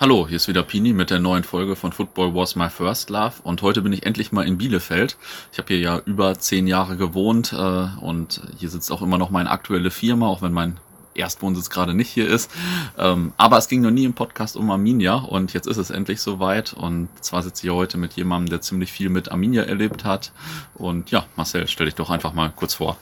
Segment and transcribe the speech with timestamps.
[0.00, 3.34] Hallo, hier ist wieder Pini mit der neuen Folge von Football Was My First Love
[3.42, 5.18] und heute bin ich endlich mal in Bielefeld.
[5.52, 7.56] Ich habe hier ja über zehn Jahre gewohnt äh,
[8.00, 10.78] und hier sitzt auch immer noch meine aktuelle Firma, auch wenn mein
[11.12, 12.50] Erstwohnsitz gerade nicht hier ist.
[12.96, 16.22] Ähm, aber es ging noch nie im Podcast um Arminia und jetzt ist es endlich
[16.22, 20.32] soweit und zwar sitze ich heute mit jemandem, der ziemlich viel mit Arminia erlebt hat
[20.76, 22.96] und ja, Marcel, stell dich doch einfach mal kurz vor.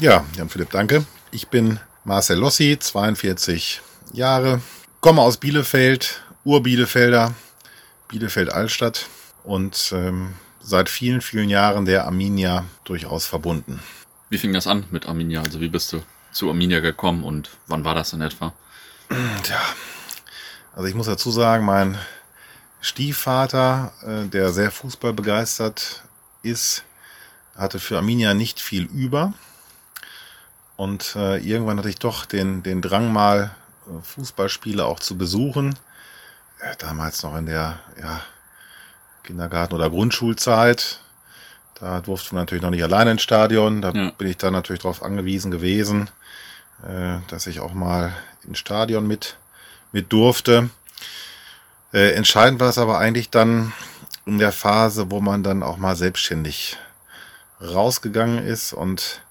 [0.00, 1.04] Ja, Jan Philipp, danke.
[1.30, 3.82] Ich bin Marcel Lossi, 42
[4.14, 4.62] Jahre,
[5.02, 7.34] komme aus Bielefeld, Ur-Bielefelder,
[8.08, 9.04] Bielefeld-Altstadt
[9.44, 13.80] und ähm, seit vielen, vielen Jahren der Arminia durchaus verbunden.
[14.30, 15.42] Wie fing das an mit Arminia?
[15.42, 18.54] Also wie bist du zu Arminia gekommen und wann war das in etwa?
[19.42, 19.60] Tja,
[20.74, 21.98] also ich muss dazu sagen, mein
[22.80, 26.02] Stiefvater, äh, der sehr fußballbegeistert
[26.42, 26.82] ist,
[27.56, 29.34] hatte für Arminia nicht viel über.
[30.76, 33.54] Und äh, irgendwann hatte ich doch den, den Drang mal,
[33.86, 35.74] äh, Fußballspiele auch zu besuchen
[36.78, 38.20] damals noch in der ja,
[39.24, 41.00] Kindergarten- oder Grundschulzeit.
[41.80, 43.82] Da durfte man natürlich noch nicht alleine ins Stadion.
[43.82, 44.10] Da ja.
[44.10, 46.10] bin ich dann natürlich darauf angewiesen gewesen,
[46.86, 48.12] äh, dass ich auch mal
[48.44, 49.36] ins Stadion mit,
[49.92, 50.70] mit durfte.
[51.92, 53.72] Äh, entscheidend war es aber eigentlich dann
[54.26, 56.76] in der Phase, wo man dann auch mal selbstständig
[57.60, 59.22] rausgegangen ist und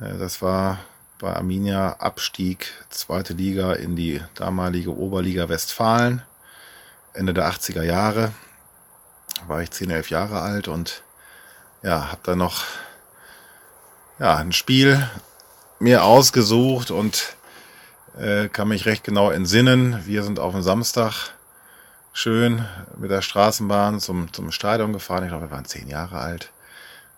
[0.00, 0.78] äh, das war
[1.18, 6.22] bei Arminia Abstieg zweite Liga in die damalige Oberliga Westfalen.
[7.14, 8.32] Ende der 80er Jahre.
[9.46, 11.02] War ich 10, 11 Jahre alt und
[11.82, 12.64] ja, habe dann noch
[14.18, 15.08] ja, ein Spiel
[15.78, 17.36] mir ausgesucht und
[18.18, 20.02] äh, kann mich recht genau entsinnen.
[20.06, 21.34] Wir sind auf dem Samstag
[22.12, 22.64] schön
[22.96, 25.24] mit der Straßenbahn zum, zum Stadion gefahren.
[25.24, 26.50] Ich glaube, wir waren zehn Jahre alt.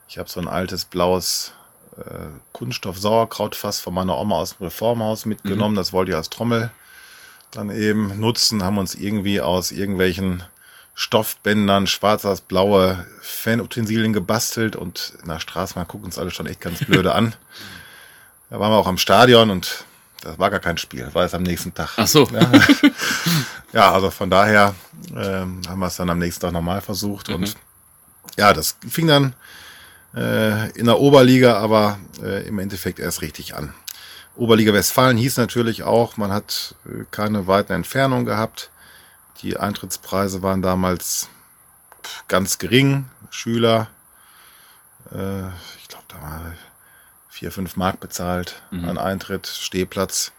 [0.09, 1.53] Ich habe so ein altes blaues
[1.99, 5.75] äh, Kunststoff-Sauerkrautfass von meiner Oma aus dem Reformhaus mitgenommen.
[5.75, 5.79] Mhm.
[5.79, 6.71] Das wollte ich als Trommel
[7.57, 10.43] dann eben nutzen, haben uns irgendwie aus irgendwelchen
[10.95, 16.85] Stoffbändern schwarz-blaue Fanutensilien gebastelt und in der Straße, man guckt uns alle schon echt ganz
[16.85, 17.35] blöde an.
[18.49, 19.85] Da waren wir auch am Stadion und
[20.23, 21.91] das war gar kein Spiel, war es am nächsten Tag.
[21.97, 22.29] Ach so.
[22.33, 22.49] Ja,
[23.73, 24.73] ja also von daher
[25.17, 27.35] ähm, haben wir es dann am nächsten Tag nochmal versucht mhm.
[27.35, 27.57] und
[28.37, 29.35] ja, das fing dann
[30.15, 33.75] äh, in der Oberliga, aber äh, im Endeffekt erst richtig an.
[34.37, 38.71] Oberliga Westfalen hieß natürlich auch, man hat äh, keine weiten Entfernungen gehabt.
[39.43, 41.29] Die Eintrittspreise waren damals
[42.29, 43.07] ganz gering.
[43.31, 43.89] Schüler,
[45.13, 45.49] äh,
[45.79, 46.53] ich glaube, da war
[47.29, 48.89] vier, fünf Mark bezahlt mhm.
[48.89, 50.33] an Eintritt, Stehplatz.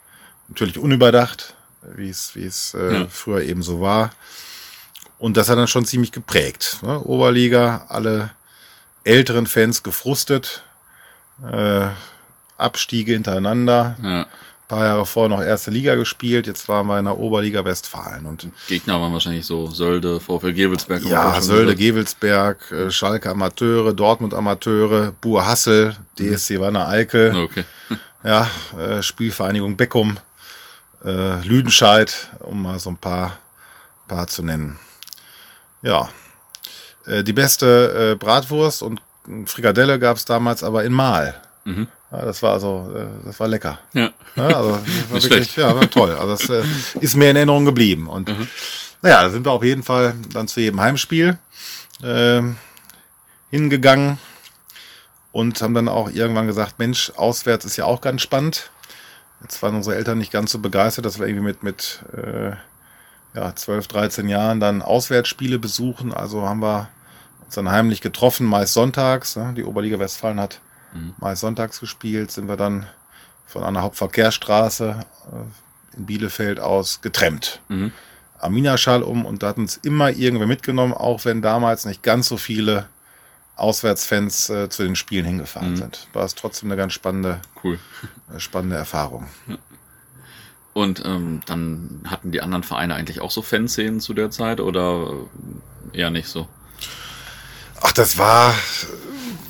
[0.47, 3.07] Natürlich unüberdacht, wie es, wie es äh, ja.
[3.07, 4.11] früher eben so war.
[5.19, 6.79] Und das hat dann schon ziemlich geprägt.
[6.83, 6.99] Ne?
[6.99, 8.31] Oberliga, alle
[9.03, 10.63] älteren Fans gefrustet.
[11.43, 11.89] Äh,
[12.57, 13.95] Abstiege hintereinander.
[14.01, 14.21] Ja.
[14.21, 18.25] Ein paar Jahre vorher noch erste Liga gespielt, jetzt waren wir in der Oberliga Westfalen.
[18.25, 21.05] Und Gegner waren wahrscheinlich so Sölde, VfL Gewelsberg.
[21.05, 27.35] Ja, Sölde, Gewelsberg, äh, Schalke Amateure, Dortmund Amateure, Buhr Hassel, DSC Wanne Eickel.
[27.35, 27.63] Okay.
[28.23, 30.17] Ja, äh, Spielvereinigung Beckum,
[31.05, 33.37] äh, Lüdenscheid, um mal so ein paar,
[34.07, 34.79] paar zu nennen.
[35.81, 36.09] Ja,
[37.05, 39.01] die beste Bratwurst und
[39.45, 41.39] Frikadelle gab es damals aber in Mahl.
[41.67, 41.89] Mhm.
[42.11, 43.79] Ja, das war also, äh, das war lecker.
[43.91, 44.11] Ja.
[44.37, 46.11] ja also, das war wirklich, ja, war toll.
[46.11, 46.67] Also das äh,
[47.01, 48.07] ist mir in Erinnerung geblieben.
[48.07, 48.47] Und mhm.
[49.01, 51.37] naja, da sind wir auf jeden Fall dann zu jedem Heimspiel
[52.01, 52.41] äh,
[53.51, 54.17] hingegangen
[55.33, 58.71] und haben dann auch irgendwann gesagt, Mensch, auswärts ist ja auch ganz spannend.
[59.41, 62.51] Jetzt waren unsere Eltern nicht ganz so begeistert, dass wir irgendwie mit, mit äh,
[63.35, 66.13] ja, 12, 13 Jahren dann Auswärtsspiele besuchen.
[66.13, 66.87] Also haben wir
[67.43, 69.35] uns dann heimlich getroffen, meist sonntags.
[69.35, 69.53] Ne?
[69.55, 70.61] Die Oberliga Westfalen hat
[70.93, 71.13] mhm.
[71.19, 72.87] mal sonntags gespielt, sind wir dann
[73.45, 74.99] von einer Hauptverkehrsstraße
[75.31, 77.61] äh, in Bielefeld aus getrennt.
[77.69, 77.91] Mhm.
[78.39, 82.37] Arminia-Schall um und da hat uns immer irgendwer mitgenommen, auch wenn damals nicht ganz so
[82.37, 82.87] viele
[83.55, 85.77] Auswärtsfans äh, zu den Spielen hingefahren mhm.
[85.77, 86.07] sind.
[86.13, 87.79] War es trotzdem eine ganz spannende, cool.
[88.35, 89.27] äh, spannende Erfahrung.
[90.73, 95.11] Und ähm, dann hatten die anderen Vereine eigentlich auch so Fanszenen zu der Zeit oder
[95.91, 96.47] eher nicht so?
[97.81, 98.53] Ach, das war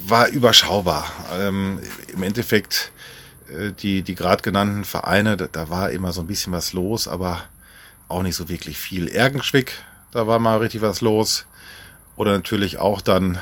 [0.09, 1.12] war überschaubar.
[1.39, 1.79] Ähm,
[2.13, 2.91] Im Endeffekt,
[3.50, 7.07] äh, die, die gerade genannten Vereine, da, da, war immer so ein bisschen was los,
[7.07, 7.44] aber
[8.07, 9.07] auch nicht so wirklich viel.
[9.07, 9.74] Ergenschwick,
[10.12, 11.45] da war mal richtig was los.
[12.15, 13.38] Oder natürlich auch dann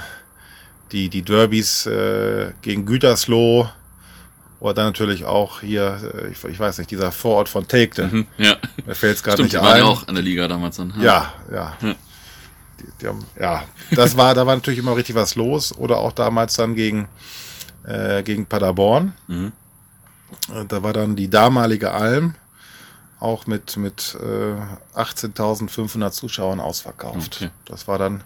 [0.91, 3.69] die, die Derbys äh, gegen Gütersloh.
[4.59, 8.07] Oder dann natürlich auch hier, äh, ich, ich weiß nicht, dieser Vorort von Tegte.
[8.07, 8.55] Mhm, ja.
[8.85, 9.61] Mir fällt es gerade nicht ein.
[9.61, 10.93] Die waren ja auch in der Liga damals dann.
[10.99, 11.77] Ja, ja.
[11.81, 11.95] ja
[13.01, 15.75] die haben, ja, das war, da war natürlich immer richtig was los.
[15.75, 17.07] Oder auch damals dann gegen,
[17.85, 19.13] äh, gegen Paderborn.
[19.27, 19.51] Mhm.
[20.67, 22.35] Da war dann die damalige Alm
[23.19, 27.37] auch mit, mit äh, 18.500 Zuschauern ausverkauft.
[27.41, 27.51] Okay.
[27.65, 28.23] Das war dann,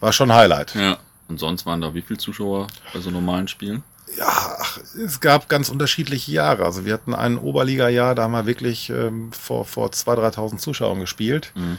[0.00, 0.74] war schon Highlight.
[0.74, 0.98] Ja.
[1.28, 3.82] Und sonst waren da wie viele Zuschauer bei so normalen Spielen?
[4.16, 4.56] Ja,
[5.04, 6.64] es gab ganz unterschiedliche Jahre.
[6.64, 11.00] Also wir hatten ein Oberliga-Jahr, da haben wir wirklich ähm, vor, vor 2.000, 3.000 Zuschauern
[11.00, 11.52] gespielt.
[11.56, 11.78] Mhm.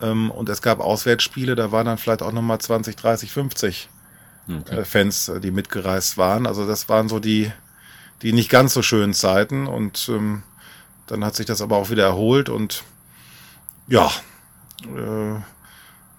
[0.00, 3.88] Ähm, und es gab Auswärtsspiele, da waren dann vielleicht auch nochmal 20, 30, 50
[4.48, 4.76] okay.
[4.76, 6.46] äh, Fans, äh, die mitgereist waren.
[6.46, 7.50] Also das waren so die,
[8.22, 9.66] die nicht ganz so schönen Zeiten.
[9.66, 10.42] Und ähm,
[11.06, 12.84] dann hat sich das aber auch wieder erholt und
[13.88, 14.10] ja,
[14.82, 15.40] äh,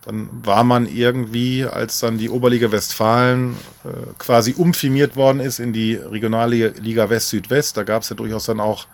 [0.05, 5.73] dann war man irgendwie, als dann die Oberliga Westfalen äh, quasi umfirmiert worden ist in
[5.73, 8.87] die Regionalliga West Südwest, da gab es ja durchaus dann auch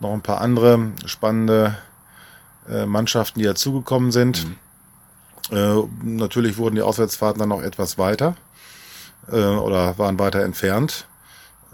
[0.00, 1.76] noch ein paar andere spannende
[2.70, 4.46] äh, Mannschaften, die dazugekommen sind.
[4.46, 4.56] Mhm.
[5.56, 8.36] Äh, natürlich wurden die Auswärtsfahrten dann noch etwas weiter
[9.30, 11.06] äh, oder waren weiter entfernt.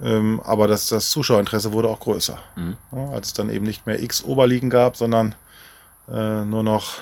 [0.03, 2.39] Ähm, aber das, das Zuschauerinteresse wurde auch größer.
[2.57, 2.77] Mhm.
[2.93, 5.35] Ja, als es dann eben nicht mehr x Oberligen gab, sondern
[6.09, 6.95] äh, nur noch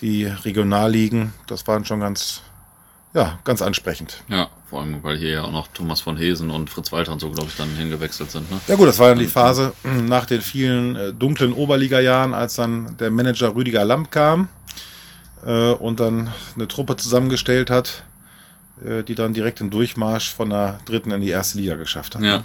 [0.00, 2.42] die Regionalligen, das waren schon ganz,
[3.14, 4.24] ja, ganz ansprechend.
[4.28, 7.20] Ja, vor allem, weil hier ja auch noch Thomas von Hesen und Fritz Walter und
[7.20, 8.50] so, glaube ich, dann hingewechselt sind.
[8.50, 8.58] Ne?
[8.68, 12.96] Ja gut, das war dann die Phase nach den vielen äh, dunklen Oberliga-Jahren, als dann
[12.96, 14.48] der Manager Rüdiger Lamp kam
[15.44, 18.04] äh, und dann eine Truppe zusammengestellt hat,
[18.82, 22.22] äh, die dann direkt den Durchmarsch von der dritten in die erste Liga geschafft hat.
[22.22, 22.42] Ja.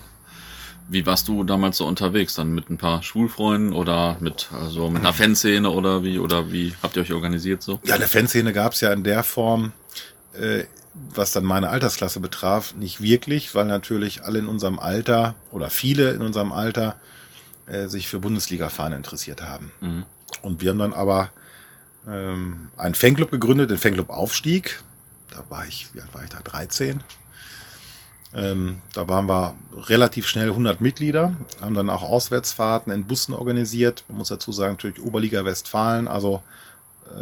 [0.89, 2.35] Wie warst du damals so unterwegs?
[2.35, 6.19] Dann mit ein paar Schulfreunden oder mit, also mit einer Fanszene oder wie?
[6.19, 7.79] Oder wie habt ihr euch organisiert so?
[7.85, 9.71] Ja, eine Fanszene gab es ja in der Form,
[10.33, 10.65] äh,
[11.13, 16.11] was dann meine Altersklasse betraf, nicht wirklich, weil natürlich alle in unserem Alter oder viele
[16.11, 16.95] in unserem Alter
[17.65, 19.71] äh, sich für Bundesliga-Fahren interessiert haben.
[19.81, 20.05] Mhm.
[20.41, 21.31] Und wir haben dann aber
[22.07, 24.81] ähm, einen Fanclub gegründet, den Fanclub Aufstieg.
[25.31, 26.39] Da war ich, wie alt war ich da?
[26.39, 27.03] 13.
[28.33, 34.03] Ähm, da waren wir relativ schnell 100 Mitglieder, haben dann auch Auswärtsfahrten in Bussen organisiert.
[34.09, 36.43] Man muss dazu sagen, natürlich Oberliga Westfalen, also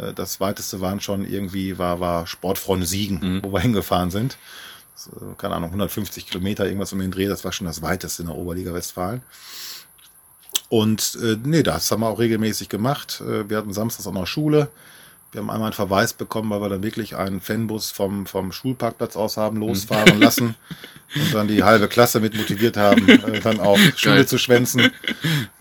[0.00, 3.44] äh, das weiteste waren schon irgendwie, war, war Sportfreunde Siegen, mhm.
[3.44, 4.38] wo wir hingefahren sind.
[4.94, 8.28] Das, keine Ahnung, 150 Kilometer, irgendwas um den Dreh, das war schon das weiteste in
[8.28, 9.22] der Oberliga Westfalen.
[10.68, 13.20] Und äh, nee, das haben wir auch regelmäßig gemacht.
[13.20, 14.68] Äh, wir hatten samstags auch noch Schule.
[15.36, 19.16] Wir haben einmal einen Verweis bekommen, weil wir dann wirklich einen Fanbus vom, vom Schulparkplatz
[19.16, 20.54] aus haben losfahren lassen
[21.14, 24.26] und dann die halbe Klasse mit motiviert haben, äh, dann auch Schule Geil.
[24.26, 24.90] zu schwänzen.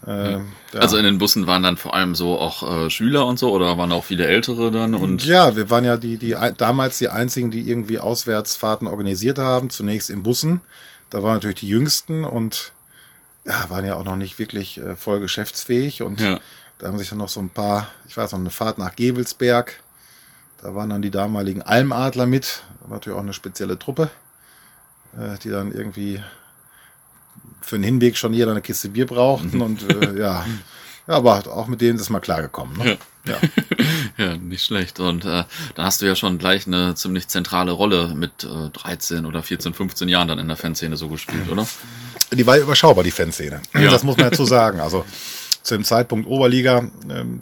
[0.07, 0.41] Äh, ja.
[0.75, 3.77] Also in den Bussen waren dann vor allem so auch äh, Schüler und so oder
[3.77, 4.95] waren auch viele Ältere dann?
[4.95, 9.69] Und ja, wir waren ja die, die damals die einzigen, die irgendwie Auswärtsfahrten organisiert haben,
[9.69, 10.61] zunächst in Bussen.
[11.09, 12.71] Da waren natürlich die Jüngsten und
[13.45, 16.39] ja, waren ja auch noch nicht wirklich äh, voll geschäftsfähig und ja
[16.77, 19.81] da haben sich dann noch so ein paar, ich weiß noch, eine Fahrt nach Gewelsberg.
[20.61, 22.63] Da waren dann die damaligen Almadler mit.
[22.81, 24.09] War natürlich auch eine spezielle Truppe,
[25.17, 26.21] äh, die dann irgendwie
[27.61, 29.61] für den Hinweg schon jeder eine Kiste Bier brauchten.
[29.61, 30.45] Und äh, ja,
[31.07, 32.77] ja, aber auch mit denen ist mal klargekommen.
[32.77, 32.91] Ne?
[32.91, 32.97] Ja.
[33.27, 33.37] Ja.
[34.25, 34.99] ja, nicht schlecht.
[34.99, 35.43] Und äh,
[35.75, 39.73] dann hast du ja schon gleich eine ziemlich zentrale Rolle mit äh, 13 oder 14,
[39.73, 41.67] 15 Jahren dann in der Fanszene so gespielt, oder?
[42.31, 43.61] Die war überschaubar, die Fanszene.
[43.73, 43.91] Ja.
[43.91, 44.79] Das muss man dazu sagen.
[44.79, 45.05] Also
[45.65, 47.41] zu dem Zeitpunkt Oberliga ähm,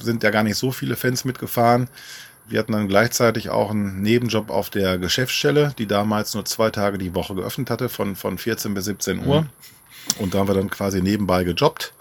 [0.00, 1.88] sind ja gar nicht so viele Fans mitgefahren.
[2.48, 6.96] Wir hatten dann gleichzeitig auch einen Nebenjob auf der Geschäftsstelle, die damals nur zwei Tage
[6.96, 9.42] die Woche geöffnet hatte, von, von 14 bis 17 Uhr.
[9.42, 9.48] Mhm.
[10.20, 11.92] Und da haben wir dann quasi nebenbei gejobbt.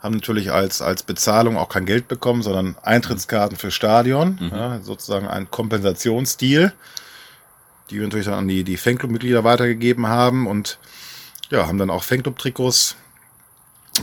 [0.00, 4.48] Haben natürlich als, als Bezahlung auch kein Geld bekommen, sondern Eintrittskarten für Stadion, mhm.
[4.50, 6.72] ja, sozusagen ein Kompensationsstil,
[7.90, 10.80] die wir natürlich dann an die, die Fanclub-Mitglieder weitergegeben haben und
[11.50, 12.96] ja, haben dann auch Fanclub-Trikots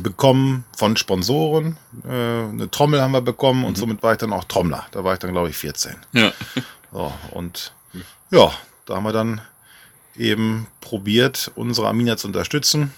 [0.02, 1.78] bekommen von Sponsoren.
[2.06, 3.82] Äh, eine Trommel haben wir bekommen und mhm.
[3.82, 4.86] somit war ich dann auch Trommler.
[4.92, 5.96] Da war ich dann, glaube ich, 14.
[6.14, 6.32] Ja.
[6.92, 7.74] So, und
[8.32, 8.52] ja,
[8.86, 9.42] da haben wir dann
[10.16, 12.94] eben probiert, unsere Arminia zu unterstützen.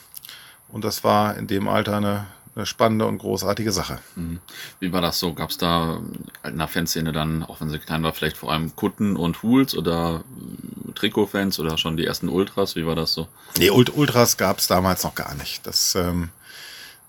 [0.68, 4.00] Und das war in dem Alter eine, eine spannende und großartige Sache.
[4.16, 4.40] Mhm.
[4.80, 5.34] Wie war das so?
[5.34, 6.00] Gab es da
[6.44, 9.76] in der Fanszene dann, auch wenn sie klein war, vielleicht vor allem Kutten und Hools
[9.76, 10.24] oder
[10.96, 12.76] Trikotfans oder schon die ersten Ultras?
[12.76, 13.28] Wie war das so?
[13.58, 15.66] Nee, Ultras gab es damals noch gar nicht.
[15.66, 16.30] Das ähm,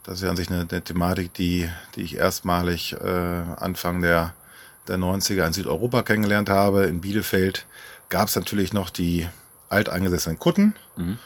[0.03, 4.35] das ist ja an sich eine, eine Thematik, die, die ich erstmalig äh, Anfang der,
[4.89, 6.85] der 90er in Südeuropa kennengelernt habe.
[6.85, 7.67] In Bielefeld
[8.09, 9.29] gab es natürlich noch die
[9.69, 10.75] alteingesessenen Kutten.
[10.97, 11.19] Mhm.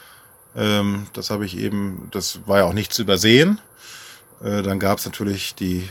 [0.56, 3.60] Ähm, das habe ich eben, das war ja auch nicht zu übersehen.
[4.42, 5.88] Äh, dann gab es natürlich die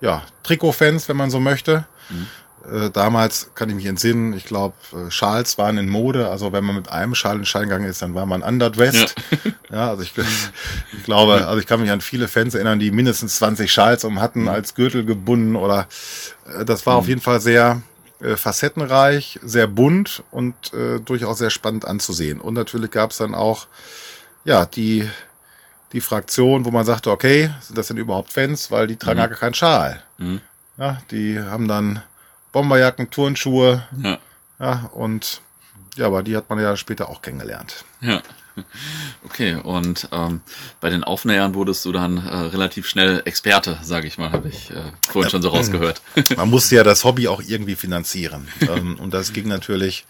[0.00, 1.86] ja, Trikotfans, wenn man so möchte.
[2.10, 2.26] Mhm.
[2.70, 6.28] Äh, damals kann ich mich entsinnen, ich glaube, äh, Schals waren in Mode.
[6.28, 9.14] Also wenn man mit einem Schal in Schein gegangen ist, dann war man underdressed.
[9.70, 12.90] Ja, ja also ich, ich, glaube, also ich kann mich an viele Fans erinnern, die
[12.90, 14.48] mindestens 20 Schals um hatten, mhm.
[14.48, 15.88] als Gürtel gebunden oder
[16.46, 16.98] äh, das war mhm.
[17.00, 17.82] auf jeden Fall sehr
[18.20, 22.40] äh, facettenreich, sehr bunt und äh, durchaus sehr spannend anzusehen.
[22.40, 23.66] Und natürlich gab es dann auch
[24.44, 25.08] ja die
[25.92, 28.70] die Fraktion, wo man sagte, okay, sind das denn überhaupt Fans?
[28.72, 29.28] Weil die tragen Mhm.
[29.28, 30.02] gar keinen Schal.
[30.18, 30.40] Mhm.
[30.76, 32.02] Ja, die haben dann
[32.54, 34.18] Bomberjacken, Turnschuhe, Ja.
[34.60, 35.42] ja, und
[35.96, 37.84] ja, aber die hat man ja später auch kennengelernt.
[38.00, 38.22] Ja.
[39.24, 40.40] Okay, und ähm,
[40.80, 44.70] bei den Aufnähern wurdest du dann äh, relativ schnell Experte, sage ich mal, habe ich
[44.70, 44.74] äh,
[45.08, 46.00] vorhin schon so rausgehört.
[46.36, 48.46] Man musste ja das Hobby auch irgendwie finanzieren.
[48.60, 50.06] ähm, und das ging natürlich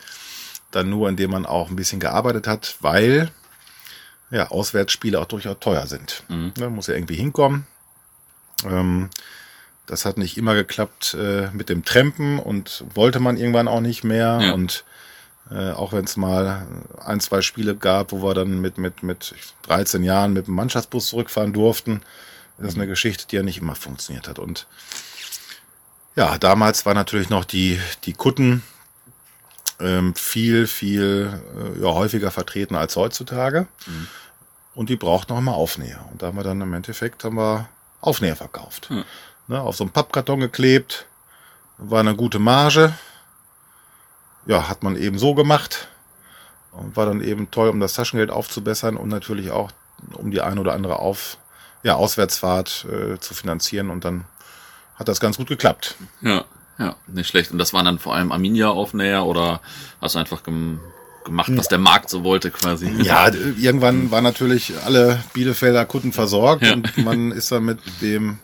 [0.72, 3.30] dann nur, indem man auch ein bisschen gearbeitet hat, weil
[4.30, 6.22] ja, Auswärtsspiele auch durchaus teuer sind.
[6.28, 6.52] Mhm.
[6.58, 7.66] Ne, muss ja irgendwie hinkommen.
[8.66, 9.08] Ähm,
[9.86, 14.04] das hat nicht immer geklappt äh, mit dem Trampen und wollte man irgendwann auch nicht
[14.04, 14.38] mehr.
[14.40, 14.52] Ja.
[14.52, 14.84] Und
[15.50, 16.66] äh, auch wenn es mal
[17.04, 21.08] ein, zwei Spiele gab, wo wir dann mit, mit, mit 13 Jahren mit dem Mannschaftsbus
[21.08, 22.02] zurückfahren durften,
[22.58, 24.38] das ist eine Geschichte, die ja nicht immer funktioniert hat.
[24.38, 24.66] Und
[26.16, 28.62] ja, damals war natürlich noch die, die Kutten
[29.80, 33.66] ähm, viel, viel äh, ja, häufiger vertreten als heutzutage.
[34.74, 36.08] Und die brauchten auch immer Aufnäher.
[36.10, 37.68] Und da haben wir dann im Endeffekt haben wir
[38.00, 38.90] Aufnäher verkauft.
[38.90, 39.04] Mhm.
[39.46, 41.06] Ne, auf so einen Pappkarton geklebt,
[41.78, 42.94] war eine gute Marge.
[44.46, 45.88] Ja, hat man eben so gemacht.
[46.72, 49.70] Und war dann eben toll, um das Taschengeld aufzubessern und natürlich auch,
[50.14, 51.38] um die ein oder andere Auf,
[51.82, 53.90] ja, Auswärtsfahrt äh, zu finanzieren.
[53.90, 54.24] Und dann
[54.96, 55.96] hat das ganz gut geklappt.
[56.20, 56.44] Ja,
[56.78, 57.52] ja, nicht schlecht.
[57.52, 59.60] Und das waren dann vor allem Arminia-Aufnäher oder
[60.00, 60.80] hast du einfach gem
[61.24, 62.88] gemacht, was der Markt so wollte quasi?
[63.02, 66.74] Ja, irgendwann war natürlich alle Bielefelder Kunden versorgt Ja.
[66.74, 68.38] und man ist dann mit dem,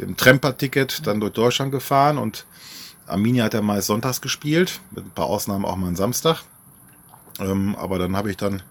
[0.00, 2.44] dem Tremper-Ticket dann durch Deutschland gefahren und
[3.06, 6.42] Arminia hat ja meist sonntags gespielt, mit ein paar Ausnahmen auch mal einen Samstag.
[7.40, 8.62] Ähm, aber dann habe ich dann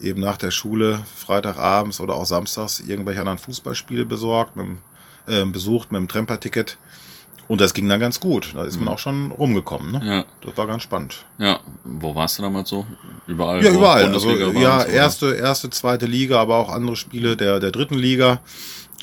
[0.00, 4.66] eben nach der Schule Freitagabends oder auch samstags irgendwelche anderen Fußballspiele besorgt, mit,
[5.26, 6.78] äh, besucht mit dem Tremper-Ticket.
[7.48, 8.54] Und das ging dann ganz gut.
[8.54, 9.92] Da ist man auch schon rumgekommen.
[9.92, 10.00] Ne?
[10.04, 11.24] Ja, Das war ganz spannend.
[11.38, 11.60] ja.
[11.84, 12.84] Wo warst du damals so?
[13.28, 13.62] Überall?
[13.64, 14.04] Ja, überall.
[14.12, 18.40] Also, ja, erste, erste, zweite Liga, aber auch andere Spiele der, der dritten Liga.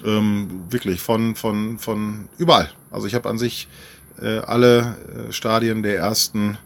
[0.03, 2.69] Ähm, wirklich von, von, von überall.
[2.91, 3.67] Also ich habe an sich
[4.21, 4.97] äh, alle
[5.29, 6.57] äh, Stadien der ersten,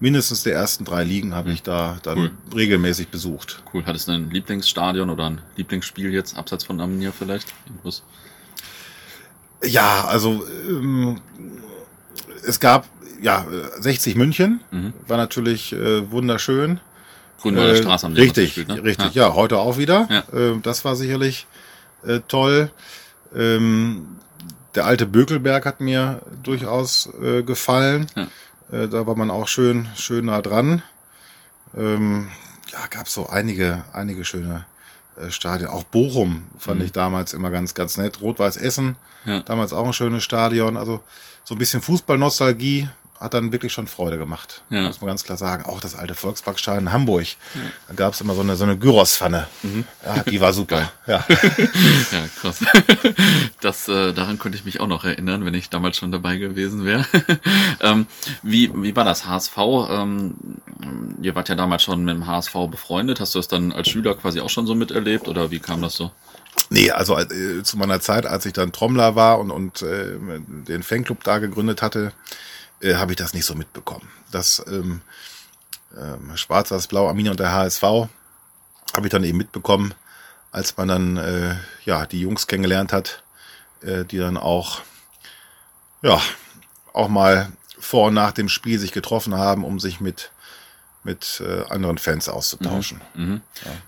[0.00, 2.30] mindestens der ersten drei Ligen habe ich da dann Cool.
[2.54, 3.62] regelmäßig besucht.
[3.72, 3.84] Cool.
[3.86, 7.52] Hattest du ein Lieblingsstadion oder ein Lieblingsspiel jetzt, abseits von Arminia vielleicht?
[7.66, 8.02] Irgendwas?
[9.64, 11.20] Ja, also ähm,
[12.46, 12.86] es gab
[13.22, 13.46] ja
[13.78, 14.92] 60 München, Mhm.
[15.06, 16.80] war natürlich äh, wunderschön.
[17.42, 18.82] Grünwalder Äh, Straße haben die Richtig, gespielt, ne?
[18.84, 19.34] richtig, ja.
[19.34, 20.08] heute auch wieder.
[20.10, 20.24] Ja.
[20.34, 21.46] Ähm, das war sicherlich
[22.06, 22.70] äh, toll.
[23.34, 24.16] Ähm,
[24.74, 28.06] der alte Bökelberg hat mir durchaus äh, gefallen.
[28.16, 28.26] Ja.
[28.78, 30.82] Äh, da war man auch schön, schön nah dran.
[31.76, 32.28] Ähm,
[32.72, 34.64] ja, gab so einige, einige schöne
[35.20, 35.68] äh, Stadien.
[35.68, 36.86] Auch Bochum fand Mhm.
[36.86, 38.20] ich damals immer ganz, ganz nett.
[38.20, 39.40] Rot-Weiß Essen, Ja.
[39.40, 40.76] damals auch ein schönes Stadion.
[40.76, 41.00] Also
[41.44, 42.88] so ein bisschen Fußballnostalgie
[43.20, 44.62] hat dann wirklich schon Freude gemacht.
[44.70, 44.82] Ja.
[44.82, 45.66] Muss man ganz klar sagen.
[45.66, 47.26] Auch das alte Volksparkstadion in Hamburg.
[47.88, 49.46] Da gab es immer so eine, so eine Gyrospfanne.
[50.04, 50.90] Ja, die war super.
[51.06, 51.24] Ja.
[52.10, 52.64] Ja, krass.
[53.60, 56.84] Das, äh, daran könnte ich mich auch noch erinnern, wenn ich damals schon dabei gewesen
[56.84, 57.04] wäre.
[57.80, 58.06] ähm,
[58.42, 59.56] wie, wie war das HSV?
[59.90, 60.34] Ähm,
[61.20, 63.20] ihr wart ja damals schon mit dem HSV befreundet.
[63.20, 65.94] Hast du das dann als Schüler quasi auch schon so miterlebt oder wie kam das
[65.94, 66.10] so?
[66.70, 70.82] Nee, also äh, zu meiner Zeit, als ich dann Trommler war und, und äh, den
[70.82, 72.12] Fanclub da gegründet hatte,
[72.80, 74.08] äh, habe ich das nicht so mitbekommen.
[74.30, 75.02] Das ähm,
[75.96, 78.08] ähm, Schwarz, das Blau, Arminia und der HSV habe
[79.04, 79.94] ich dann eben mitbekommen,
[80.52, 83.22] als man dann äh, ja die Jungs kennengelernt hat,
[83.82, 84.82] äh, die dann auch
[86.02, 86.20] ja
[86.92, 90.30] auch mal vor und nach dem Spiel sich getroffen haben, um sich mit
[91.02, 93.00] mit äh, anderen Fans auszutauschen.
[93.14, 93.40] Mhm.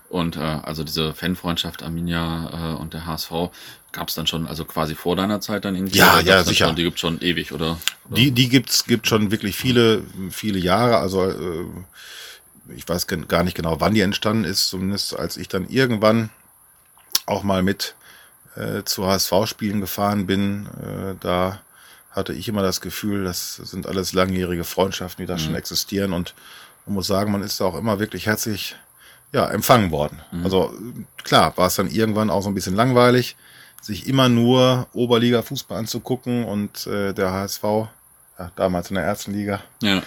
[0.09, 3.51] Und äh, also diese Fanfreundschaft Arminia äh, und der HSV
[3.91, 5.97] gab es dann schon, also quasi vor deiner Zeit dann irgendwie?
[5.97, 6.67] Ja, ja, sicher.
[6.67, 7.77] Schon, die gibt schon ewig, oder?
[8.09, 8.15] oder?
[8.15, 10.97] Die, die gibt's, gibt schon wirklich viele, viele Jahre.
[10.97, 11.65] Also äh,
[12.75, 14.67] ich weiß gar nicht genau, wann die entstanden ist.
[14.67, 16.31] Zumindest als ich dann irgendwann
[17.25, 17.95] auch mal mit
[18.55, 21.61] äh, zu HSV-Spielen gefahren bin, äh, da
[22.11, 26.13] hatte ich immer das Gefühl, das sind alles langjährige Freundschaften, die da schon existieren.
[26.13, 26.35] Und
[26.85, 28.75] man muss sagen, man ist da auch immer wirklich herzlich
[29.31, 30.21] ja, empfangen worden.
[30.43, 33.35] Also äh, klar, war es dann irgendwann auch so ein bisschen langweilig,
[33.81, 39.61] sich immer nur Oberliga-Fußball anzugucken und äh, der HSV, ja, damals in der ersten Liga,
[39.81, 40.01] Ja,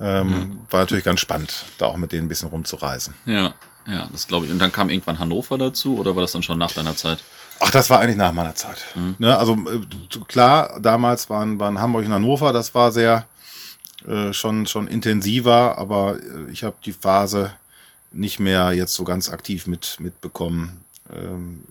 [0.00, 3.14] ähm, war natürlich ganz spannend, da auch mit denen ein bisschen rumzureisen.
[3.26, 3.54] ja,
[3.86, 4.52] ja, das glaube ich.
[4.52, 7.22] Und dann kam irgendwann Hannover dazu oder war das dann schon nach deiner Zeit?
[7.60, 8.78] Ach, das war eigentlich nach meiner Zeit.
[9.18, 13.26] Ne, also äh, klar, damals waren, waren Hamburg und Hannover, das war sehr
[14.06, 17.52] äh, schon, schon intensiver, aber äh, ich habe die Phase
[18.12, 20.84] nicht mehr jetzt so ganz aktiv mit, mitbekommen.
[21.12, 21.64] Ähm,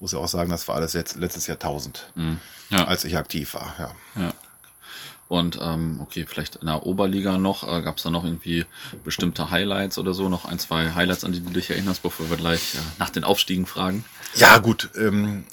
[0.00, 2.38] muss ja auch sagen, das war alles jetzt letztes Jahrtausend, Mhm.
[2.70, 2.84] Ja.
[2.84, 3.74] als ich aktiv war.
[3.78, 4.22] Ja.
[4.22, 4.32] Ja.
[5.28, 8.66] Und ähm, okay, vielleicht in der Oberliga noch, äh, gab es da noch irgendwie
[9.04, 12.36] bestimmte Highlights oder so, noch ein, zwei Highlights, an die du dich erinnerst, bevor wir
[12.36, 14.04] gleich äh, nach den Aufstiegen fragen?
[14.34, 15.44] Ja, gut, ähm,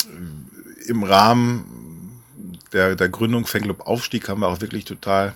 [0.87, 2.19] im Rahmen
[2.73, 5.35] der, der Gründung Fanclub Aufstieg haben wir auch wirklich total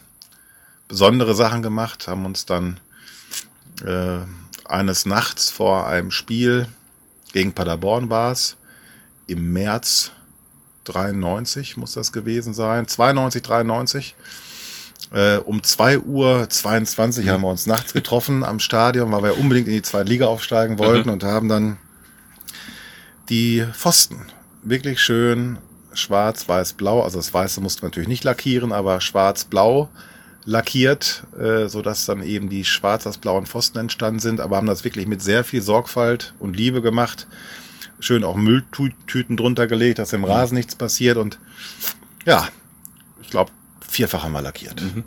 [0.88, 2.80] besondere Sachen gemacht, haben uns dann
[3.86, 4.20] äh,
[4.65, 6.68] eines Nachts vor einem Spiel
[7.34, 8.56] gegen Paderborn war es,
[9.27, 10.12] im März
[10.86, 14.15] 93 muss das gewesen sein, 92, 93.
[15.12, 17.30] Äh, um 2 Uhr 22 mhm.
[17.30, 20.80] haben wir uns nachts getroffen am Stadion, weil wir unbedingt in die zweite Liga aufsteigen
[20.80, 21.13] wollten mhm.
[21.13, 21.77] und haben dann
[23.30, 24.27] die Pfosten
[24.63, 25.58] wirklich schön
[25.94, 29.89] schwarz, weiß, blau, also das Weiße musste man natürlich nicht lackieren, aber schwarz, blau
[30.46, 35.08] lackiert, äh, so dass dann eben die schwarz-blauen Pfosten entstanden sind, aber haben das wirklich
[35.08, 37.28] mit sehr viel Sorgfalt und Liebe gemacht.
[38.00, 40.28] Schön auch Mülltüten drunter gelegt, dass im mhm.
[40.28, 41.40] Rasen nichts passiert und
[42.25, 42.48] ja,
[43.22, 43.52] ich glaube,
[43.88, 44.82] vierfach haben wir lackiert.
[44.82, 45.04] Mhm.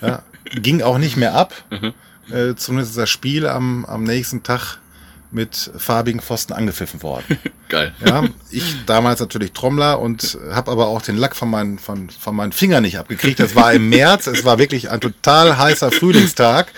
[0.00, 1.52] Ja, ging auch nicht mehr ab.
[1.70, 1.92] Mhm.
[2.32, 4.78] Äh, zumindest das Spiel am, am nächsten Tag
[5.32, 7.38] mit farbigen Pfosten angepfiffen worden.
[7.68, 7.94] Geil.
[8.04, 12.34] Ja, ich damals natürlich Trommler und habe aber auch den Lack von meinen, von, von
[12.34, 13.38] meinen Fingern nicht abgekriegt.
[13.38, 16.72] Das war im März, es war wirklich ein total heißer Frühlingstag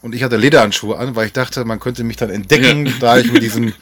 [0.00, 2.92] und ich hatte Lederhandschuhe an, weil ich dachte, man könnte mich dann entdecken, ja.
[3.00, 3.74] da ich mit diesen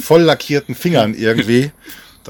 [0.00, 1.70] voll lackierten Fingern irgendwie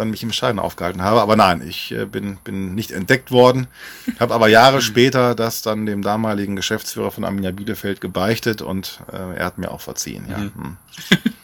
[0.00, 1.20] dann mich im Scheiden aufgehalten habe.
[1.20, 3.68] Aber nein, ich äh, bin, bin nicht entdeckt worden.
[4.18, 9.38] Habe aber Jahre später das dann dem damaligen Geschäftsführer von Arminia Bielefeld gebeichtet und äh,
[9.38, 10.26] er hat mir auch verziehen.
[10.28, 10.38] Ja.
[10.38, 10.52] Mhm.
[10.54, 10.76] Hm.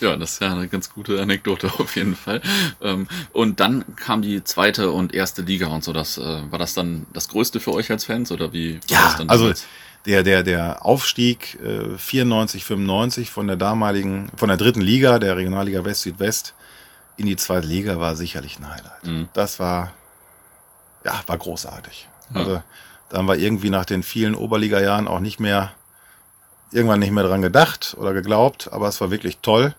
[0.00, 2.40] Ja, das ist ja eine ganz gute Anekdote auf jeden Fall.
[2.80, 5.92] Ähm, und dann kam die zweite und erste Liga und so.
[5.92, 8.80] Das äh, war das dann das Größte für euch als Fans oder wie?
[8.88, 9.52] Ja, also
[10.06, 15.36] der der der Aufstieg äh, 94 95 von der damaligen von der dritten Liga der
[15.36, 16.54] Regionalliga West Südwest
[17.20, 19.04] in die zweite Liga war sicherlich ein Highlight.
[19.04, 19.28] Mhm.
[19.34, 19.92] Das war,
[21.04, 22.08] ja, war großartig.
[22.32, 22.40] Ja.
[22.40, 22.62] Also,
[23.10, 25.72] da haben wir irgendwie nach den vielen Oberliga-Jahren auch nicht mehr,
[26.72, 29.74] irgendwann nicht mehr dran gedacht oder geglaubt, aber es war wirklich toll.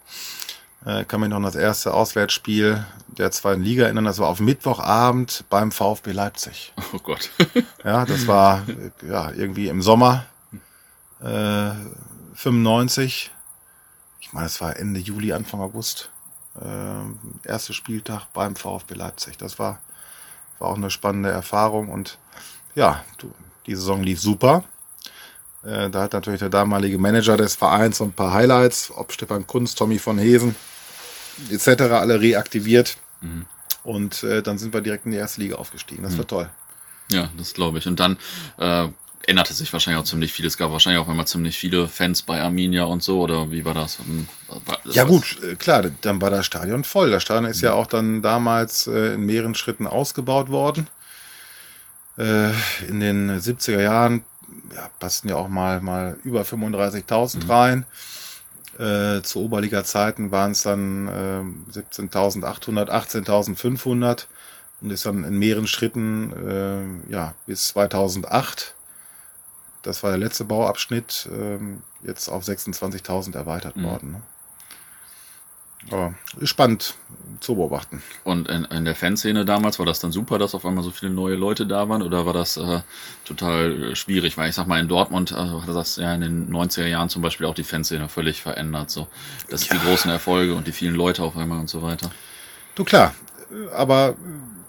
[0.86, 4.06] Äh, kann mich noch an das erste Auswärtsspiel der zweiten Liga erinnern.
[4.06, 6.74] Das war auf Mittwochabend beim VfB Leipzig.
[6.94, 7.32] Oh Gott.
[7.84, 8.64] ja, das war
[9.08, 10.26] ja irgendwie im Sommer
[11.24, 11.72] äh,
[12.36, 13.32] 95.
[14.20, 16.12] Ich meine, es war Ende Juli, Anfang August
[16.60, 19.38] äh, erster Spieltag beim VfB Leipzig.
[19.38, 19.80] Das war,
[20.60, 22.18] war auch eine spannende Erfahrung und
[22.76, 23.32] ja, du,
[23.66, 24.64] die Saison lief super.
[25.64, 29.46] Äh, da hat natürlich der damalige Manager des Vereins so ein paar Highlights, ob Stefan
[29.46, 30.56] Kunz, Tommy von Hesen
[31.50, 31.84] etc.
[31.94, 32.98] alle reaktiviert.
[33.22, 33.46] Mhm.
[33.84, 36.04] Und äh, dann sind wir direkt in die erste Liga aufgestiegen.
[36.04, 36.20] Das mhm.
[36.20, 36.50] war toll.
[37.12, 37.88] Ja, das glaube ich.
[37.88, 38.18] Und dann
[38.58, 38.88] äh,
[39.28, 40.46] änderte sich wahrscheinlich auch ziemlich viel.
[40.46, 43.74] Es gab wahrscheinlich auch immer ziemlich viele Fans bei Arminia und so, oder wie war
[43.74, 44.00] das?
[44.00, 44.28] Hm,
[44.66, 47.12] war das ja gut, äh, klar, dann war das Stadion voll.
[47.12, 50.88] Das Stadion ist ja auch dann damals äh, in mehreren Schritten ausgebaut worden.
[52.18, 52.52] Äh,
[52.88, 54.24] in den 70er Jahren
[54.76, 57.52] ja, passten ja auch mal, mal über 35.000 mhm.
[57.52, 57.86] rein.
[58.80, 64.26] Äh, zu Oberliga-Zeiten waren es dann äh, 17.800, 18.500
[64.82, 66.34] und ist dann in mehreren Schritten
[67.10, 68.76] äh, ja, bis 2008
[69.82, 73.84] das war der letzte Bauabschnitt, ähm, jetzt auf 26.000 erweitert mhm.
[73.84, 74.12] worden.
[74.12, 74.22] Ne?
[75.90, 76.14] Aber
[76.44, 76.96] spannend
[77.40, 78.04] zu beobachten.
[78.24, 81.12] Und in, in, der Fanszene damals war das dann super, dass auf einmal so viele
[81.12, 82.82] neue Leute da waren oder war das äh,
[83.26, 84.38] total schwierig?
[84.38, 87.24] Weil ich sag mal, in Dortmund äh, hat das ja in den 90er Jahren zum
[87.24, 88.92] Beispiel auch die Fanszene völlig verändert.
[88.92, 89.08] So,
[89.50, 89.76] dass ja.
[89.76, 92.12] die großen Erfolge und die vielen Leute auf einmal und so weiter.
[92.76, 93.16] Du klar,
[93.74, 94.16] aber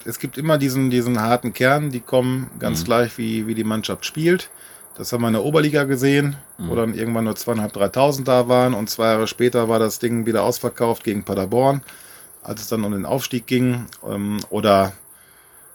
[0.04, 2.84] es gibt immer diesen, diesen harten Kern, die kommen ganz mhm.
[2.84, 4.48] gleich, wie, wie die Mannschaft spielt.
[4.96, 6.68] Das haben wir in der Oberliga gesehen, mhm.
[6.68, 10.26] wo dann irgendwann nur zweieinhalb, dreitausend da waren und zwei Jahre später war das Ding
[10.26, 11.82] wieder ausverkauft gegen Paderborn,
[12.42, 13.86] als es dann um den Aufstieg ging.
[14.06, 14.92] Ähm, oder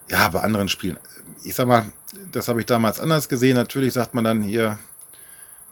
[0.08, 0.98] ja, bei anderen Spielen.
[1.44, 1.86] Ich sag mal,
[2.32, 3.56] das habe ich damals anders gesehen.
[3.56, 4.78] Natürlich sagt man dann hier,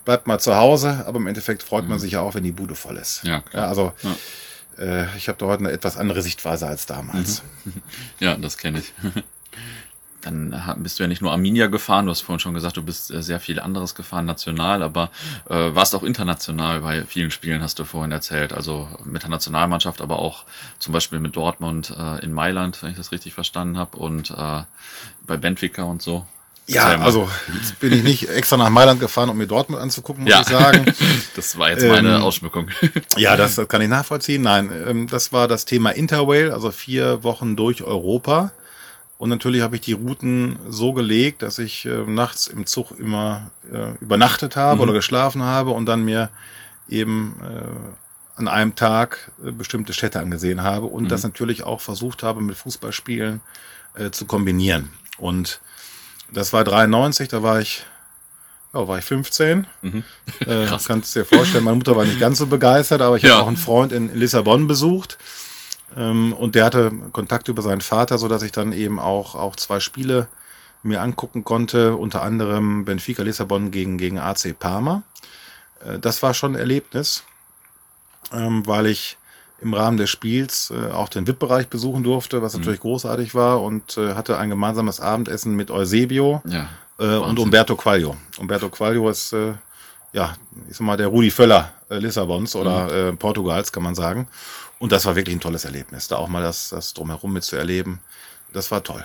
[0.04, 1.90] bleibt mal zu Hause, aber im Endeffekt freut mhm.
[1.90, 3.22] man sich ja auch, wenn die Bude voll ist.
[3.24, 4.16] Ja, ja also ja.
[4.78, 7.42] Äh, ich habe da heute eine etwas andere Sichtweise als damals.
[7.64, 7.72] Mhm.
[8.20, 8.92] Ja, das kenne ich.
[10.26, 13.10] dann bist du ja nicht nur Arminia gefahren, du hast vorhin schon gesagt, du bist
[13.10, 15.10] äh, sehr viel anderes gefahren, national, aber
[15.48, 18.52] äh, warst auch international bei vielen Spielen, hast du vorhin erzählt.
[18.52, 20.44] Also mit der Nationalmannschaft, aber auch
[20.78, 24.62] zum Beispiel mit Dortmund äh, in Mailand, wenn ich das richtig verstanden habe, und äh,
[25.26, 26.26] bei Benfica und so.
[26.68, 30.32] Ja, also jetzt bin ich nicht extra nach Mailand gefahren, um mir Dortmund anzugucken, muss
[30.32, 30.40] ja.
[30.40, 30.84] ich sagen.
[31.36, 32.70] das war jetzt meine ähm, Ausschmückung.
[33.16, 34.42] ja, das, das kann ich nachvollziehen.
[34.42, 38.50] Nein, ähm, das war das Thema Interrail, also vier Wochen durch Europa.
[39.18, 43.50] Und natürlich habe ich die Routen so gelegt, dass ich äh, nachts im Zug immer
[43.72, 44.82] äh, übernachtet habe mhm.
[44.82, 46.28] oder geschlafen habe und dann mir
[46.88, 51.08] eben äh, an einem Tag äh, bestimmte Städte angesehen habe und mhm.
[51.08, 53.40] das natürlich auch versucht habe, mit Fußballspielen
[53.94, 54.90] äh, zu kombinieren.
[55.18, 55.60] Und
[56.30, 57.84] Das war 93, da war ich,
[58.74, 59.66] ja, war ich 15.
[59.80, 60.04] Mhm.
[60.40, 63.30] Äh, kannst dir vorstellen, meine Mutter war nicht ganz so begeistert, aber ich ja.
[63.30, 65.16] habe auch einen Freund in Lissabon besucht.
[65.94, 69.56] Ähm, und der hatte Kontakt über seinen Vater, so dass ich dann eben auch, auch
[69.56, 70.28] zwei Spiele
[70.82, 75.02] mir angucken konnte, unter anderem Benfica Lissabon gegen, gegen AC Parma.
[75.84, 77.24] Äh, das war schon ein Erlebnis,
[78.32, 79.18] ähm, weil ich
[79.60, 82.60] im Rahmen des Spiels äh, auch den VIP-Bereich besuchen durfte, was mhm.
[82.60, 86.68] natürlich großartig war und äh, hatte ein gemeinsames Abendessen mit Eusebio ja,
[86.98, 88.16] und Umberto Quaglio.
[88.38, 89.34] Umberto Quaglio ist,
[90.12, 90.36] ja,
[90.68, 93.14] ich sag mal, der Rudi Völler äh, Lissabons oder mhm.
[93.14, 94.28] äh, Portugals, kann man sagen.
[94.78, 98.00] Und das war wirklich ein tolles Erlebnis, da auch mal das, das drumherum mitzuerleben.
[98.52, 99.04] Das war toll.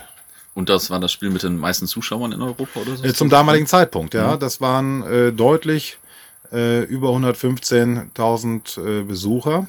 [0.53, 3.03] Und das war das Spiel mit den meisten Zuschauern in Europa oder so?
[3.03, 4.35] Äh, zum damaligen Zeitpunkt, ja.
[4.35, 4.39] Mhm.
[4.39, 5.97] Das waren äh, deutlich
[6.51, 9.67] äh, über 115.000 äh, Besucher.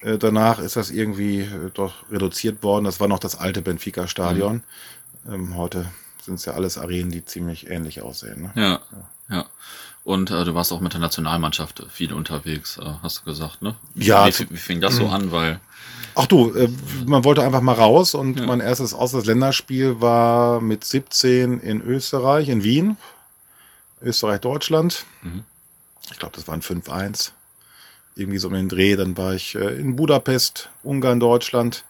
[0.00, 2.84] Äh, danach ist das irgendwie äh, doch reduziert worden.
[2.84, 4.62] Das war noch das alte Benfica-Stadion.
[5.24, 5.34] Mhm.
[5.34, 5.86] Ähm, heute
[6.22, 8.42] sind es ja alles Arenen, die ziemlich ähnlich aussehen.
[8.42, 8.52] Ne?
[8.54, 9.36] Ja, ja.
[9.36, 9.46] ja.
[10.04, 13.74] Und äh, du warst auch mit der Nationalmannschaft viel unterwegs, äh, hast du gesagt, ne?
[13.94, 14.26] Ja.
[14.26, 15.12] Wie, wie fing das so mhm.
[15.12, 15.32] an?
[15.32, 15.60] Weil
[16.14, 16.68] Ach du, äh,
[17.06, 18.46] man wollte einfach mal raus und ja.
[18.46, 22.96] mein erstes Auslandsländerspiel war mit 17 in Österreich, in Wien.
[24.02, 25.04] Österreich-Deutschland.
[25.22, 25.44] Mhm.
[26.10, 27.32] Ich glaube, das waren 5-1
[28.16, 28.96] irgendwie so um den Dreh.
[28.96, 31.84] Dann war ich äh, in Budapest, Ungarn, Deutschland.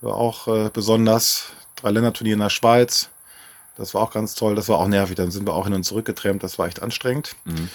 [0.00, 1.52] War auch äh, besonders.
[1.76, 3.10] Drei Länderturnier in der Schweiz.
[3.76, 4.54] Das war auch ganz toll.
[4.54, 5.16] Das war auch nervig.
[5.16, 6.42] Dann sind wir auch hin und zurück getrennt.
[6.42, 7.36] Das war echt anstrengend.
[7.44, 7.68] Mhm.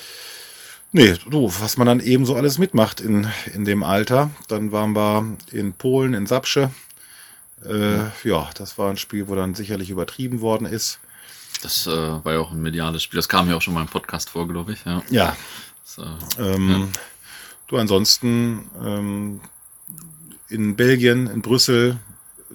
[0.92, 4.32] Nee, du, was man dann eben so alles mitmacht in, in dem Alter.
[4.48, 6.72] Dann waren wir in Polen, in Sapsche.
[7.66, 11.00] Äh, ja, das war ein Spiel, wo dann sicherlich übertrieben worden ist.
[11.62, 13.18] Das äh, war ja auch ein mediales Spiel.
[13.18, 14.86] Das kam ja auch schon mal im Podcast vor, glaube ich.
[14.86, 15.04] Ja.
[15.10, 15.38] ja.
[15.84, 16.06] Das,
[16.38, 16.88] äh, ähm, ja.
[17.68, 19.42] Du, ansonsten ähm,
[20.48, 22.00] in Belgien, in Brüssel,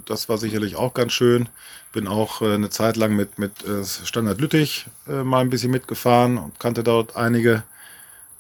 [0.07, 1.49] das war sicherlich auch ganz schön.
[1.93, 5.71] Bin auch äh, eine Zeit lang mit, mit äh, Standard Lüttich äh, mal ein bisschen
[5.71, 7.63] mitgefahren und kannte dort einige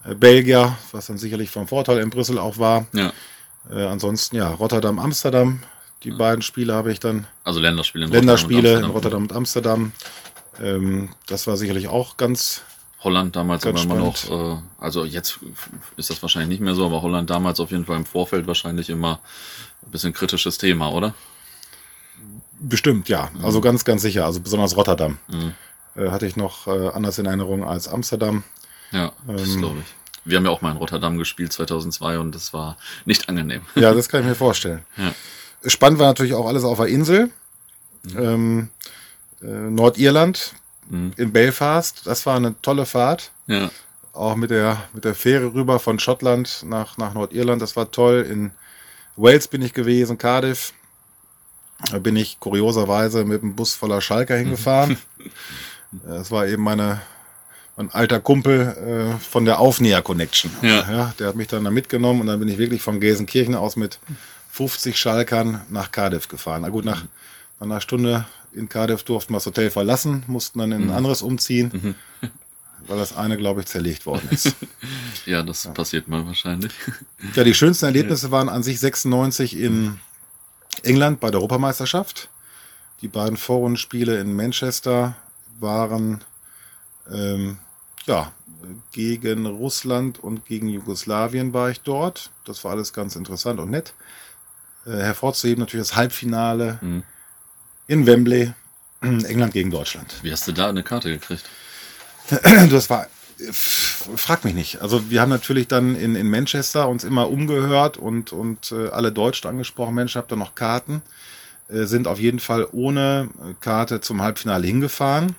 [0.05, 2.87] äh, Belgier, was dann sicherlich vom Vorteil in Brüssel auch war.
[2.93, 3.13] Ja.
[3.71, 5.63] Äh, ansonsten, ja, Rotterdam, Amsterdam.
[6.03, 6.17] Die ja.
[6.17, 7.27] beiden Spiele habe ich dann.
[7.45, 9.93] Also Länderspiele in Länderspiele Rotterdam in Rotterdam und Amsterdam.
[10.61, 12.63] Ähm, das war sicherlich auch ganz
[13.05, 15.39] Holland damals aber immer noch, äh, also jetzt
[15.97, 18.89] ist das wahrscheinlich nicht mehr so, aber Holland damals auf jeden Fall im Vorfeld wahrscheinlich
[18.89, 19.21] immer
[19.85, 21.15] ein bisschen kritisches Thema, oder?
[22.61, 23.31] Bestimmt, ja.
[23.35, 23.45] Mhm.
[23.45, 24.25] Also ganz, ganz sicher.
[24.25, 25.55] Also besonders Rotterdam mhm.
[25.97, 28.45] äh, hatte ich noch äh, anders in Erinnerung als Amsterdam.
[28.93, 29.95] Ja, das ähm, glaube ich.
[30.25, 33.63] Wir haben ja auch mal in Rotterdam gespielt 2002 und das war nicht angenehm.
[33.75, 34.85] Ja, das kann ich mir vorstellen.
[34.97, 35.71] Ja.
[35.71, 37.31] Spannend war natürlich auch alles auf der Insel.
[38.03, 38.19] Mhm.
[38.19, 38.69] Ähm,
[39.43, 40.53] äh, Nordirland,
[40.91, 41.13] mhm.
[41.17, 42.03] in Belfast.
[42.05, 43.31] Das war eine tolle Fahrt.
[43.47, 43.71] Ja.
[44.13, 47.63] Auch mit der, mit der Fähre rüber von Schottland nach, nach Nordirland.
[47.63, 48.27] Das war toll.
[48.29, 48.51] In
[49.17, 50.73] Wales bin ich gewesen, Cardiff.
[51.91, 54.97] Da bin ich kurioserweise mit einem Bus voller Schalker hingefahren.
[56.07, 57.01] das war eben meine,
[57.77, 60.51] mein alter Kumpel äh, von der Aufnäher Connection.
[60.63, 60.91] Ja.
[60.91, 61.15] ja.
[61.19, 63.99] Der hat mich dann da mitgenommen und dann bin ich wirklich von Gelsenkirchen aus mit
[64.51, 66.63] 50 Schalkern nach Cardiff gefahren.
[66.63, 67.05] Na gut, nach,
[67.59, 70.93] nach einer Stunde in Cardiff durften wir das Hotel verlassen, mussten dann in ein mhm.
[70.93, 71.71] anderes umziehen,
[72.21, 72.29] mhm.
[72.87, 74.55] weil das eine, glaube ich, zerlegt worden ist.
[75.27, 75.73] ja, das ja.
[75.73, 76.73] passiert mal wahrscheinlich.
[77.35, 79.99] Ja, die schönsten Erlebnisse waren an sich 96 in
[80.83, 82.29] England bei der Europameisterschaft.
[83.01, 85.17] Die beiden Vorrundenspiele in Manchester
[85.61, 86.25] waren
[87.11, 87.59] ähm,
[88.07, 88.33] ja
[88.93, 92.31] gegen Russland und gegen Jugoslawien war ich dort.
[92.45, 93.95] Das war alles ganz interessant und nett.
[94.87, 97.03] Äh, hervorzuheben natürlich das Halbfinale mhm
[97.87, 98.53] in Wembley,
[99.01, 100.15] England gegen Deutschland.
[100.23, 101.45] Wie hast du da eine Karte gekriegt?
[102.71, 103.07] Das war,
[103.53, 104.83] frag mich nicht.
[104.83, 109.13] Also wir haben natürlich dann in, in Manchester uns immer umgehört und, und äh, alle
[109.13, 109.95] Deutsch angesprochen.
[109.95, 111.03] Mensch, habt ihr noch Karten?
[111.69, 113.29] Äh, sind auf jeden Fall ohne
[113.61, 115.37] Karte zum Halbfinale hingefahren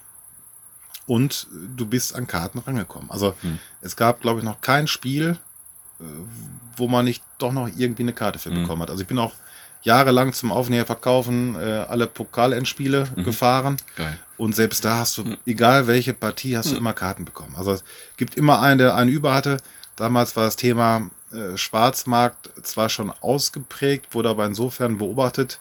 [1.08, 3.12] und du bist an Karten rangekommen.
[3.12, 3.60] Also hm.
[3.82, 5.38] es gab, glaube ich, noch kein Spiel,
[6.00, 6.04] äh,
[6.78, 8.64] wo man nicht doch noch irgendwie eine Karte für hm.
[8.64, 8.90] bekommen hat.
[8.90, 9.34] Also ich bin auch
[9.86, 13.24] jahrelang zum Aufnäher verkaufen äh, alle Pokalendspiele mhm.
[13.24, 13.78] gefahren.
[13.96, 14.20] Geil.
[14.38, 15.38] Und selbst da hast du, mhm.
[15.46, 16.72] egal welche Partie, hast mhm.
[16.72, 17.56] du immer Karten bekommen.
[17.56, 17.84] Also es
[18.18, 19.58] gibt immer einen, der einen über hatte.
[19.96, 25.60] Damals war das Thema äh, Schwarzmarkt zwar schon ausgeprägt, wurde aber insofern beobachtet.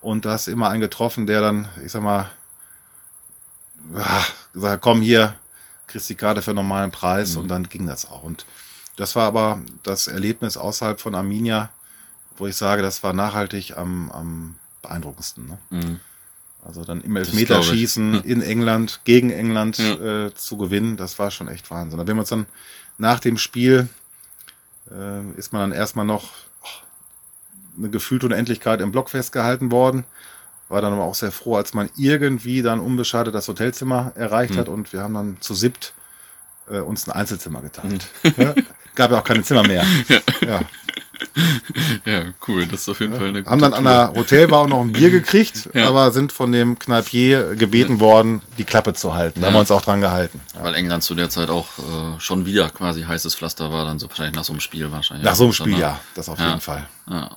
[0.00, 2.30] Und da hast du immer einen getroffen, der dann, ich sag mal,
[3.96, 5.34] ah, gesagt, komm hier,
[5.88, 7.42] kriegst die Karte für normalen Preis mhm.
[7.42, 8.22] und dann ging das auch.
[8.22, 8.46] Und
[8.96, 11.70] das war aber das Erlebnis außerhalb von Arminia,
[12.36, 15.46] wo ich sage, das war nachhaltig am, am beeindruckendsten.
[15.46, 15.58] Ne?
[15.70, 16.00] Mhm.
[16.64, 20.26] Also dann im Elfmeterschießen in England, gegen England ja.
[20.26, 21.98] äh, zu gewinnen, das war schon echt Wahnsinn.
[21.98, 22.46] Da wir uns dann
[22.98, 23.88] nach dem Spiel,
[24.90, 26.30] äh, ist man dann erstmal noch
[26.62, 26.66] oh,
[27.78, 30.04] eine gefühlte Unendlichkeit im Block festgehalten worden.
[30.68, 34.58] war dann aber auch sehr froh, als man irgendwie dann unbeschadet das Hotelzimmer erreicht Mhm.
[34.58, 35.94] hat und wir haben dann zu siebt
[36.68, 38.08] äh, uns ein Einzelzimmer geteilt.
[38.36, 38.54] Ja,
[38.96, 39.84] gab ja auch keine Zimmer mehr.
[40.08, 40.20] Ja.
[40.48, 40.60] Ja,
[42.48, 42.66] cool.
[42.66, 45.10] Das ist auf jeden Fall eine Haben dann an der Hotelbar auch noch ein Bier
[45.20, 45.88] gekriegt, Ja.
[45.88, 49.40] aber sind von dem Kneipier gebeten worden, die Klappe zu halten.
[49.40, 50.40] Da haben wir uns auch dran gehalten.
[50.54, 50.64] Ja.
[50.64, 54.08] Weil England zu der Zeit auch äh, schon wieder quasi heißes Pflaster war, dann so
[54.08, 55.24] wahrscheinlich nach so einem Spiel wahrscheinlich.
[55.24, 55.80] Nach so einem Spiel, Danach.
[55.80, 56.48] ja, das auf Ja.
[56.48, 56.86] jeden Fall.
[57.10, 57.30] Ja.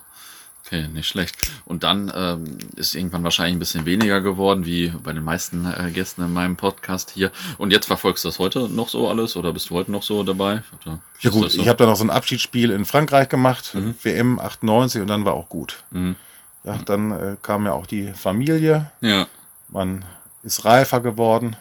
[0.72, 1.36] Okay, nicht schlecht.
[1.66, 5.90] Und dann ähm, ist irgendwann wahrscheinlich ein bisschen weniger geworden, wie bei den meisten äh,
[5.90, 7.32] Gästen in meinem Podcast hier.
[7.58, 10.22] Und jetzt verfolgst du das heute noch so alles oder bist du heute noch so
[10.22, 10.62] dabei?
[10.86, 11.60] Oder Ja gut, so?
[11.60, 15.34] ich habe da noch so ein Abschiedsspiel in Frankreich gemacht, WM 98 und dann war
[15.34, 15.84] auch gut.
[15.90, 16.16] Mhm.
[16.64, 19.26] Ja, dann äh, kam ja auch die Familie, Ja,
[19.70, 20.06] man
[20.44, 21.56] ist reifer geworden.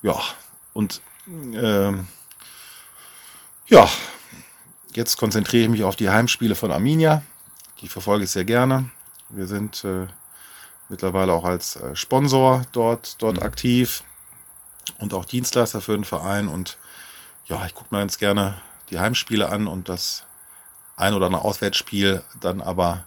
[0.00, 0.18] Ja,
[0.72, 2.06] und ähm,
[3.66, 3.86] ja,
[4.94, 7.20] jetzt konzentriere ich mich auf die Heimspiele von Arminia.
[7.80, 8.90] Die verfolge ich sehr gerne.
[9.28, 10.06] Wir sind äh,
[10.88, 14.02] mittlerweile auch als äh, Sponsor dort, dort aktiv
[14.98, 16.48] und auch Dienstleister für den Verein.
[16.48, 16.78] Und
[17.46, 18.60] ja, ich gucke mir ganz gerne
[18.90, 20.24] die Heimspiele an und das
[20.96, 23.04] ein oder andere Auswärtsspiel dann aber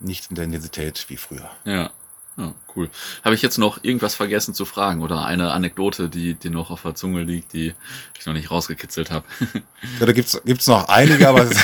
[0.00, 1.48] nicht in der Intensität wie früher.
[1.64, 1.90] ja.
[2.36, 2.88] Ja, cool.
[3.24, 6.82] Habe ich jetzt noch irgendwas vergessen zu fragen oder eine Anekdote, die dir noch auf
[6.82, 7.74] der Zunge liegt, die
[8.18, 9.24] ich noch nicht rausgekitzelt habe?
[9.98, 11.56] Ja, da gibt's gibt's noch einige, aber das,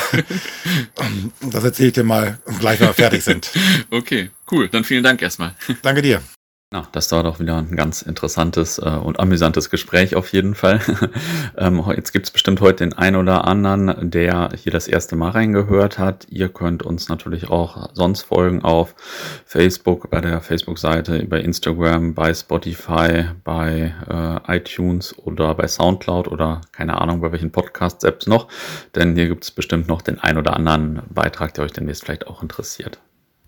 [1.40, 3.48] das erzähle ich dir mal gleich, wenn wir fertig sind.
[3.90, 4.68] okay, cool.
[4.68, 5.54] Dann vielen Dank erstmal.
[5.82, 6.20] Danke dir.
[6.70, 10.80] Ja, das war doch wieder ein ganz interessantes äh, und amüsantes Gespräch auf jeden Fall.
[11.56, 15.98] ähm, jetzt gibt's bestimmt heute den einen oder anderen, der hier das erste Mal reingehört
[15.98, 16.26] hat.
[16.28, 18.94] Ihr könnt uns natürlich auch sonst folgen auf
[19.46, 26.60] Facebook, bei der Facebook-Seite, bei Instagram, bei Spotify, bei äh, iTunes oder bei Soundcloud oder
[26.72, 28.46] keine Ahnung, bei welchen Podcast-Apps noch.
[28.94, 32.42] Denn hier gibt's bestimmt noch den einen oder anderen Beitrag, der euch demnächst vielleicht auch
[32.42, 32.98] interessiert.